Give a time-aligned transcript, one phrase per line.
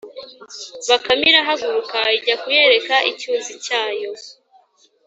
[0.89, 4.11] ”Bakame irahaguruka ijya kuyereka icyuzi cyayo